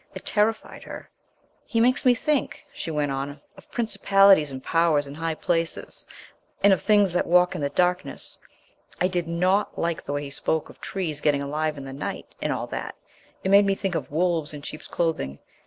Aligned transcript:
It 0.15 0.25
terrified 0.25 0.83
her. 0.85 1.11
"He 1.63 1.79
makes 1.79 2.05
me 2.07 2.15
think," 2.15 2.65
she 2.73 2.89
went 2.89 3.11
on, 3.11 3.39
"of 3.55 3.69
Principalities 3.69 4.49
and 4.49 4.63
Powers 4.63 5.05
in 5.05 5.13
high 5.13 5.35
places, 5.35 6.07
and 6.63 6.73
of 6.73 6.81
things 6.81 7.13
that 7.13 7.27
walk 7.27 7.53
in 7.53 7.61
the 7.61 7.69
darkness. 7.69 8.39
I 8.99 9.07
did 9.07 9.27
not 9.27 9.77
like 9.77 10.01
the 10.01 10.13
way 10.13 10.23
he 10.23 10.31
spoke 10.31 10.71
of 10.71 10.81
trees 10.81 11.21
getting 11.21 11.43
alive 11.43 11.77
in 11.77 11.85
the 11.85 11.93
night, 11.93 12.33
and 12.41 12.51
all 12.51 12.65
that; 12.65 12.95
it 13.43 13.49
made 13.51 13.67
me 13.67 13.75
think 13.75 13.93
of 13.93 14.09
wolves 14.09 14.55
in 14.55 14.63
sheep's 14.63 14.87
clothing. 14.87 15.37